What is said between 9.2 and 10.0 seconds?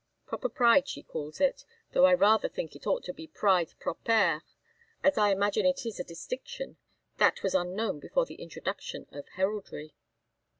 heraldry.